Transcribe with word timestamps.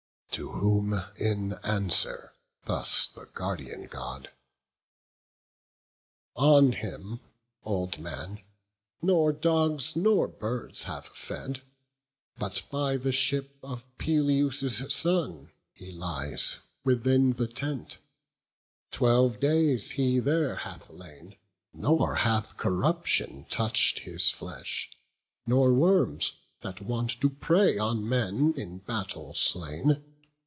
To 0.35 0.49
whom 0.53 0.93
in 1.19 1.55
answer 1.61 2.31
thus 2.63 3.05
the 3.07 3.25
Guardian 3.25 3.87
God: 3.87 4.29
"On 6.35 6.71
him, 6.71 7.19
old 7.65 7.99
man, 7.99 8.41
nor 9.01 9.33
dogs 9.33 9.93
nor 9.97 10.29
birds 10.29 10.83
have 10.83 11.07
fed, 11.07 11.61
But 12.37 12.61
by 12.71 12.95
the 12.95 13.11
ship 13.11 13.57
of 13.61 13.83
Peleus' 13.97 14.81
son 14.95 15.51
he 15.73 15.91
lies 15.91 16.55
Within 16.85 17.33
the 17.33 17.49
tent; 17.49 17.97
twelve 18.89 19.37
days 19.41 19.91
he 19.91 20.19
there 20.19 20.55
hath 20.55 20.89
lain, 20.89 21.35
Nor 21.73 22.15
hath 22.15 22.55
corruption 22.55 23.47
touch'd 23.49 23.99
his 23.99 24.29
flesh, 24.29 24.89
nor 25.45 25.73
worms, 25.73 26.31
That 26.61 26.79
wont 26.81 27.19
to 27.19 27.29
prey 27.29 27.77
on 27.77 28.07
men 28.07 28.53
in 28.55 28.77
battle 28.77 29.33
slain. 29.33 30.05